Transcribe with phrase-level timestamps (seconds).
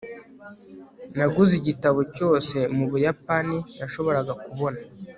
[1.15, 4.79] naguze igitabo cyose mubuyapani nashoboraga kubona